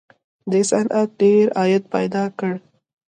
دې 0.51 0.61
صنعت 0.71 1.09
ډېر 1.21 1.45
عاید 1.59 1.83
پیدا 1.93 2.23
کړ 2.39 2.53